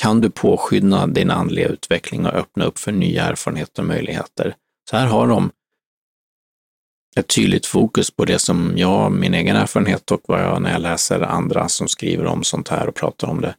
kan 0.00 0.20
du 0.20 0.30
påskynda 0.30 1.06
din 1.06 1.30
andliga 1.30 1.68
utveckling 1.68 2.26
och 2.26 2.34
öppna 2.34 2.64
upp 2.64 2.78
för 2.78 2.92
nya 2.92 3.24
erfarenheter 3.24 3.82
och 3.82 3.88
möjligheter. 3.88 4.54
Så 4.90 4.96
här 4.96 5.06
har 5.06 5.26
de 5.26 5.50
ett 7.16 7.26
tydligt 7.26 7.66
fokus 7.66 8.10
på 8.10 8.24
det 8.24 8.38
som 8.38 8.72
jag, 8.76 9.12
min 9.12 9.34
egen 9.34 9.56
erfarenhet 9.56 10.10
och 10.10 10.20
vad 10.24 10.40
jag 10.40 10.62
när 10.62 10.72
jag 10.72 10.80
läser 10.80 11.20
andra 11.20 11.68
som 11.68 11.88
skriver 11.88 12.26
om 12.26 12.44
sånt 12.44 12.68
här 12.68 12.88
och 12.88 12.94
pratar 12.94 13.28
om 13.28 13.40
det, 13.40 13.54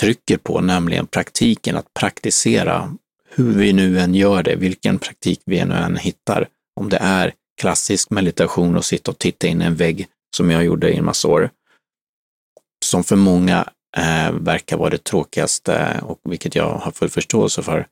trycker 0.00 0.36
på, 0.36 0.60
nämligen 0.60 1.06
praktiken, 1.06 1.76
att 1.76 1.94
praktisera 1.94 2.96
hur 3.28 3.52
vi 3.52 3.72
nu 3.72 3.98
än 3.98 4.14
gör 4.14 4.42
det, 4.42 4.56
vilken 4.56 4.98
praktik 4.98 5.40
vi 5.44 5.64
nu 5.64 5.74
än 5.74 5.96
hittar. 5.96 6.48
Om 6.80 6.88
det 6.88 6.96
är 6.96 7.32
klassisk 7.60 8.10
meditation 8.10 8.76
och 8.76 8.84
sitta 8.84 9.10
och 9.10 9.18
titta 9.18 9.46
in 9.46 9.62
i 9.62 9.64
en 9.64 9.74
vägg, 9.74 10.08
som 10.36 10.50
jag 10.50 10.64
gjorde 10.64 10.90
i 10.90 10.96
en 10.96 11.04
massa 11.04 11.28
år, 11.28 11.50
som 12.84 13.04
för 13.04 13.16
många 13.16 13.68
eh, 13.96 14.32
verkar 14.32 14.76
vara 14.76 14.90
det 14.90 15.04
tråkigaste 15.04 16.00
och 16.02 16.20
vilket 16.24 16.54
jag 16.54 16.78
har 16.78 16.92
full 16.92 17.08
förståelse 17.08 17.62
för, 17.62 17.86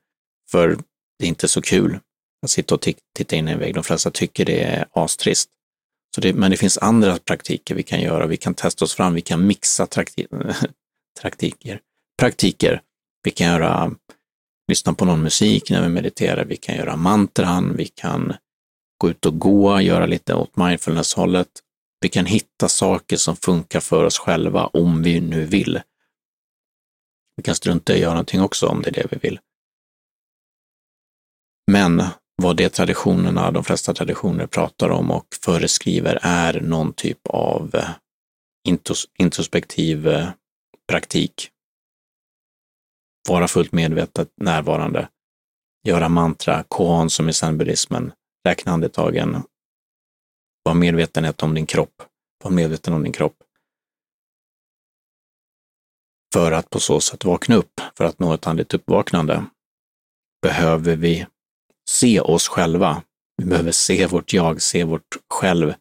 för 0.50 0.68
det 1.18 1.25
är 1.25 1.28
inte 1.28 1.49
så 1.49 1.62
kul 1.62 1.99
att 2.44 2.50
sitta 2.50 2.74
och 2.74 2.88
titta 3.16 3.36
in 3.36 3.48
i 3.48 3.52
en 3.52 3.58
vägg. 3.58 3.74
De 3.74 3.84
flesta 3.84 4.10
tycker 4.10 4.44
det 4.44 4.62
är 4.62 4.86
astrist. 4.92 5.50
Så 6.14 6.20
det, 6.20 6.34
men 6.34 6.50
det 6.50 6.56
finns 6.56 6.78
andra 6.78 7.18
praktiker 7.18 7.74
vi 7.74 7.82
kan 7.82 8.00
göra. 8.00 8.26
Vi 8.26 8.36
kan 8.36 8.54
testa 8.54 8.84
oss 8.84 8.94
fram, 8.94 9.14
vi 9.14 9.20
kan 9.20 9.46
mixa 9.46 9.86
praktiker. 11.20 11.80
praktiker. 12.20 12.82
Vi 13.22 13.30
kan 13.30 13.46
göra, 13.46 13.94
lyssna 14.68 14.94
på 14.94 15.04
någon 15.04 15.22
musik 15.22 15.70
när 15.70 15.82
vi 15.82 15.88
mediterar, 15.88 16.44
vi 16.44 16.56
kan 16.56 16.76
göra 16.76 16.96
mantran, 16.96 17.76
vi 17.76 17.86
kan 17.86 18.34
gå 18.98 19.10
ut 19.10 19.26
och 19.26 19.38
gå, 19.38 19.80
göra 19.80 20.06
lite 20.06 20.34
åt 20.34 20.56
mindfulness-hållet. 20.56 21.48
Vi 22.00 22.08
kan 22.08 22.26
hitta 22.26 22.68
saker 22.68 23.16
som 23.16 23.36
funkar 23.36 23.80
för 23.80 24.04
oss 24.04 24.18
själva 24.18 24.66
om 24.66 25.02
vi 25.02 25.20
nu 25.20 25.44
vill. 25.44 25.80
Vi 27.36 27.42
kan 27.42 27.54
strunta 27.54 27.92
i 27.92 27.96
att 27.96 28.00
göra 28.00 28.12
någonting 28.12 28.40
också 28.40 28.66
om 28.66 28.82
det 28.82 28.88
är 28.88 28.92
det 28.92 29.06
vi 29.10 29.18
vill. 29.22 29.40
Men 31.70 32.02
vad 32.36 32.56
det 32.56 32.68
traditionerna, 32.68 33.50
de 33.50 33.64
flesta 33.64 33.94
traditioner 33.94 34.46
pratar 34.46 34.90
om 34.90 35.10
och 35.10 35.26
föreskriver 35.44 36.18
är 36.22 36.60
någon 36.60 36.92
typ 36.92 37.26
av 37.26 37.74
eh, 37.74 37.90
introspektiv 39.18 40.08
eh, 40.08 40.28
praktik. 40.88 41.50
Vara 43.28 43.48
fullt 43.48 43.72
medvetet 43.72 44.28
närvarande, 44.36 45.08
göra 45.86 46.08
mantra, 46.08 46.64
koan 46.68 47.10
som 47.10 47.28
i 47.28 47.32
zenbuddismen, 47.32 48.12
räkna 48.48 48.72
andetagen, 48.72 49.42
var 50.62 50.74
medvetenhet 50.74 51.42
om 51.42 51.54
din 51.54 51.66
kropp, 51.66 52.02
var 52.44 52.50
medveten 52.50 52.94
om 52.94 53.02
din 53.02 53.12
kropp. 53.12 53.36
För 56.34 56.52
att 56.52 56.70
på 56.70 56.80
så 56.80 57.00
sätt 57.00 57.24
vakna 57.24 57.54
upp, 57.54 57.80
för 57.96 58.04
att 58.04 58.18
nå 58.18 58.34
ett 58.34 58.46
andligt 58.46 58.74
uppvaknande, 58.74 59.44
behöver 60.42 60.96
vi 60.96 61.26
se 61.88 62.20
oss 62.20 62.48
själva. 62.48 63.02
Vi 63.36 63.44
behöver 63.44 63.72
se 63.72 64.06
vårt 64.06 64.32
jag, 64.32 64.62
se 64.62 64.84
vårt 64.84 65.16
själv. 65.34 65.74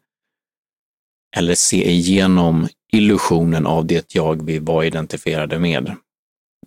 Eller 1.36 1.54
se 1.54 1.90
igenom 1.90 2.68
illusionen 2.92 3.66
av 3.66 3.86
det 3.86 4.14
jag 4.14 4.46
vi 4.46 4.58
var 4.58 4.84
identifierade 4.84 5.58
med. 5.58 5.96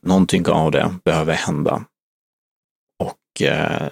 Någonting 0.01 0.47
av 0.47 0.71
det 0.71 0.95
behöver 1.03 1.33
hända. 1.33 1.85
Och 3.03 3.41
eh, 3.41 3.89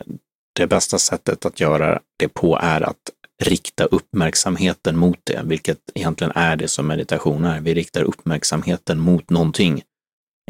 det 0.56 0.68
bästa 0.68 1.00
sättet 1.00 1.46
att 1.46 1.60
göra 1.60 2.02
det 2.20 2.28
på 2.28 2.60
är 2.62 2.82
att 2.82 3.12
rikta 3.44 3.86
uppmärksamheten 3.86 4.98
mot 4.98 5.20
det, 5.24 5.42
vilket 5.46 5.80
egentligen 5.96 6.34
är 6.36 6.56
det 6.56 6.68
som 6.68 6.88
meditation 6.88 7.46
är. 7.46 7.62
Vi 7.62 7.74
riktar 7.74 8.04
uppmärksamheten 8.04 9.00
mot 9.00 9.30
någonting 9.30 9.82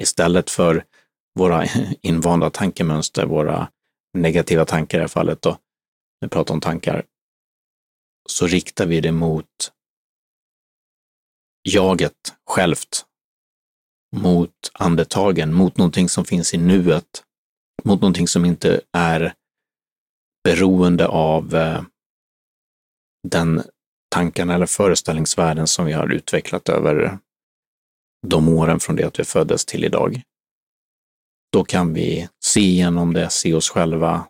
Istället 0.01 0.49
för 0.49 0.83
våra 1.39 1.65
invanda 2.01 2.49
tankemönster, 2.49 3.25
våra 3.25 3.67
negativa 4.15 4.65
tankar 4.65 4.97
i 4.97 4.99
det 4.99 5.03
här 5.03 5.07
fallet 5.07 5.41
då, 5.41 5.57
vi 6.19 6.27
pratar 6.27 6.53
om 6.53 6.61
tankar, 6.61 7.05
så 8.29 8.47
riktar 8.47 8.85
vi 8.85 9.01
det 9.01 9.11
mot 9.11 9.71
jaget 11.63 12.35
självt, 12.49 13.05
mot 14.15 14.71
andetagen, 14.73 15.53
mot 15.53 15.77
någonting 15.77 16.09
som 16.09 16.25
finns 16.25 16.53
i 16.53 16.57
nuet, 16.57 17.23
mot 17.83 18.01
någonting 18.01 18.27
som 18.27 18.45
inte 18.45 18.81
är 18.91 19.33
beroende 20.43 21.07
av 21.07 21.55
eh, 21.55 21.81
den 23.27 23.63
tankarna 24.11 24.53
eller 24.55 24.65
föreställningsvärlden 24.65 25.67
som 25.67 25.85
vi 25.85 25.93
har 25.93 26.11
utvecklat 26.11 26.69
över 26.69 27.19
de 28.27 28.49
åren 28.49 28.79
från 28.79 28.95
det 28.95 29.03
att 29.03 29.19
vi 29.19 29.23
föddes 29.23 29.65
till 29.65 29.83
idag. 29.83 30.21
Då 31.51 31.63
kan 31.63 31.93
vi 31.93 32.29
se 32.43 32.59
igenom 32.59 33.13
det, 33.13 33.29
se 33.29 33.53
oss 33.53 33.69
själva, 33.69 34.27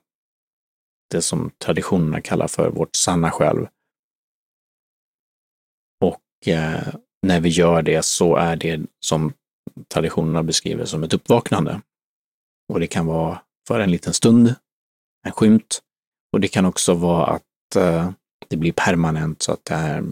det 1.12 1.22
som 1.22 1.51
traditionerna 1.57 2.22
kallar 2.22 2.48
för 2.48 2.69
vårt 2.69 2.95
sanna 2.95 3.31
själv. 3.31 3.67
Och 6.01 6.48
eh, 6.48 6.95
när 7.22 7.39
vi 7.39 7.50
gör 7.50 7.81
det 7.81 8.05
så 8.05 8.36
är 8.36 8.55
det 8.55 8.81
som 9.00 9.34
traditionerna 9.88 10.43
beskriver 10.43 10.86
som 10.86 11.03
ett 11.03 11.13
uppvaknande. 11.13 11.81
Och 12.74 12.79
det 12.79 12.88
kan 12.88 13.05
vara 13.05 13.41
för 13.67 13.79
en 13.79 13.91
liten 13.91 14.13
stund, 14.13 14.55
en 15.25 15.31
skymt. 15.31 15.81
Och 16.31 16.39
det 16.39 16.48
kan 16.48 16.65
också 16.65 16.93
vara 16.93 17.25
att 17.25 17.75
eh, 17.75 18.12
det 18.48 18.57
blir 18.57 18.72
permanent 18.72 19.41
så 19.41 19.51
att 19.51 19.65
det 19.65 19.74
är, 19.75 20.03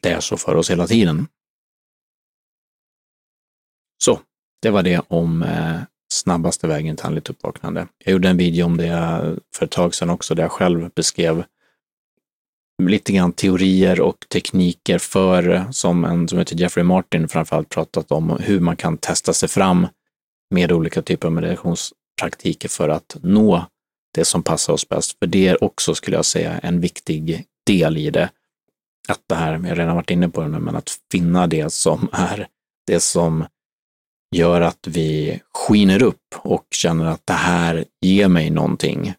det 0.00 0.10
är 0.10 0.20
så 0.20 0.36
för 0.36 0.54
oss 0.54 0.70
hela 0.70 0.86
tiden. 0.86 1.28
Så, 4.04 4.20
det 4.62 4.70
var 4.70 4.82
det 4.82 5.00
om 5.08 5.42
eh, 5.42 5.80
snabbaste 6.12 6.66
vägen 6.66 6.96
till 6.96 7.06
andligt 7.06 7.30
uppvaknande. 7.30 7.86
Jag 8.04 8.12
gjorde 8.12 8.28
en 8.28 8.36
video 8.36 8.66
om 8.66 8.76
det 8.76 9.36
för 9.54 9.64
ett 9.64 9.70
tag 9.70 9.94
sedan 9.94 10.10
också, 10.10 10.34
där 10.34 10.42
jag 10.42 10.52
själv 10.52 10.90
beskrev 10.94 11.44
lite 12.82 13.12
grann 13.12 13.32
teorier 13.32 14.00
och 14.00 14.26
tekniker 14.32 14.98
för, 14.98 15.66
som 15.70 16.04
en 16.04 16.28
som 16.28 16.38
heter 16.38 16.56
Jeffrey 16.56 16.84
Martin 16.84 17.28
framförallt 17.28 17.68
pratat 17.68 18.12
om, 18.12 18.30
hur 18.40 18.60
man 18.60 18.76
kan 18.76 18.98
testa 18.98 19.32
sig 19.32 19.48
fram 19.48 19.86
med 20.50 20.72
olika 20.72 21.02
typer 21.02 21.28
av 21.28 21.32
meditationspraktiker 21.32 22.68
för 22.68 22.88
att 22.88 23.16
nå 23.22 23.64
det 24.14 24.24
som 24.24 24.42
passar 24.42 24.72
oss 24.72 24.88
bäst. 24.88 25.18
För 25.18 25.26
det 25.26 25.48
är 25.48 25.64
också, 25.64 25.94
skulle 25.94 26.16
jag 26.16 26.24
säga, 26.24 26.58
en 26.58 26.80
viktig 26.80 27.44
del 27.66 27.96
i 27.96 28.10
det. 28.10 28.30
Att 29.08 29.20
det 29.26 29.34
här, 29.34 29.52
jag 29.52 29.68
har 29.68 29.76
redan 29.76 29.96
varit 29.96 30.10
inne 30.10 30.28
på 30.28 30.40
det 30.40 30.48
nu, 30.48 30.58
men 30.58 30.76
att 30.76 30.90
finna 31.12 31.46
det 31.46 31.72
som 31.72 32.08
är 32.12 32.48
det 32.86 33.00
som 33.00 33.44
gör 34.34 34.60
att 34.60 34.86
vi 34.86 35.40
skiner 35.54 36.02
upp 36.02 36.34
och 36.36 36.66
känner 36.70 37.06
att 37.06 37.26
det 37.26 37.32
här 37.32 37.84
ger 38.00 38.28
mig 38.28 38.50
någonting. 38.50 39.14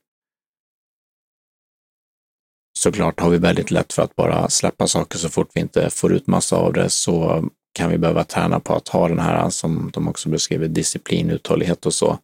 Såklart 2.79 3.19
har 3.19 3.29
vi 3.29 3.37
väldigt 3.37 3.71
lätt 3.71 3.93
för 3.93 4.03
att 4.03 4.15
bara 4.15 4.49
släppa 4.49 4.87
saker 4.87 5.17
så 5.17 5.29
fort 5.29 5.49
vi 5.53 5.61
inte 5.61 5.89
får 5.89 6.13
ut 6.13 6.27
massa 6.27 6.55
av 6.55 6.73
det 6.73 6.89
så 6.89 7.43
kan 7.73 7.91
vi 7.91 7.97
behöva 7.97 8.23
träna 8.23 8.59
på 8.59 8.75
att 8.75 8.87
ha 8.87 9.07
den 9.07 9.19
här, 9.19 9.49
som 9.49 9.91
de 9.93 10.07
också 10.07 10.29
beskriver, 10.29 10.67
disciplin, 10.67 11.29
uthållighet 11.29 11.85
och 11.85 11.93
så. 11.93 12.19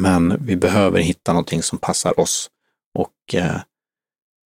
Men 0.00 0.44
vi 0.46 0.56
behöver 0.56 1.00
hitta 1.00 1.32
någonting 1.32 1.62
som 1.62 1.78
passar 1.78 2.20
oss 2.20 2.50
och 2.98 3.34
eh, 3.34 3.60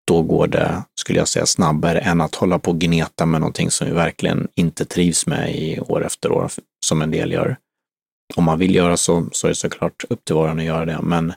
då 0.10 0.22
går 0.22 0.48
det, 0.48 0.84
skulle 0.96 1.20
jag 1.20 1.28
säga, 1.28 1.46
snabbare 1.46 2.00
än 2.00 2.22
att 2.22 2.36
hålla 2.36 2.60
på 2.60 2.72
och 2.72 2.80
gneta 2.80 3.26
med 3.26 3.42
någonting 3.42 3.72
som 3.72 3.88
vi 3.88 3.94
verkligen 3.94 4.48
inte 4.56 4.86
trivs 4.86 5.28
med 5.28 5.56
i 5.56 5.80
år 5.80 6.06
efter 6.06 6.32
år, 6.32 6.52
som 6.86 7.02
en 7.02 7.12
del 7.12 7.32
gör. 7.32 7.58
Om 8.36 8.44
man 8.44 8.60
vill 8.60 8.76
göra 8.76 8.98
så, 8.98 9.30
så 9.32 9.48
är 9.48 9.50
det 9.50 9.56
såklart 9.56 10.04
upp 10.10 10.26
till 10.26 10.36
var 10.36 10.50
och 10.50 10.58
att 10.58 10.64
göra 10.64 10.86
det, 10.86 11.00
men 11.02 11.28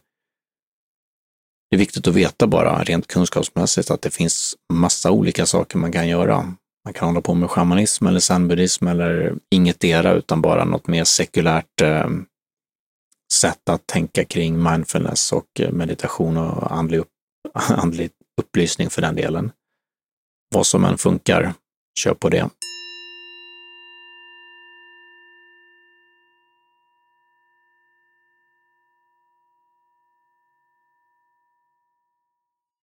det 1.71 1.77
är 1.77 1.79
viktigt 1.79 2.09
att 2.09 2.15
veta 2.15 2.47
bara 2.47 2.85
rent 2.85 3.07
kunskapsmässigt 3.07 3.91
att 3.91 4.03
det 4.03 4.11
finns 4.11 4.57
massa 4.73 5.11
olika 5.11 5.47
saker 5.47 5.79
man 5.79 5.93
kan 5.93 6.09
göra. 6.09 6.55
Man 6.85 6.95
kan 6.95 7.09
hålla 7.09 7.21
på 7.21 7.35
med 7.35 7.51
shamanism 7.51 8.07
eller 8.07 8.21
zenbuddism 8.21 8.87
eller 8.87 9.35
ingetdera 9.51 10.13
utan 10.13 10.43
bara 10.43 10.65
något 10.65 10.87
mer 10.87 11.05
sekulärt 11.05 11.81
eh, 11.81 12.11
sätt 13.33 13.69
att 13.69 13.87
tänka 13.87 14.25
kring 14.25 14.63
mindfulness 14.63 15.33
och 15.33 15.61
eh, 15.61 15.73
meditation 15.73 16.37
och 16.37 16.73
andlig, 16.73 16.99
upp, 16.99 17.09
andlig 17.69 18.11
upplysning 18.41 18.91
för 18.91 19.03
den 19.03 19.17
delen. 19.17 19.53
Vad 20.55 20.67
som 20.67 20.85
än 20.85 20.99
funkar, 20.99 21.55
kör 21.99 22.15
på 22.15 22.29
det. 22.29 22.49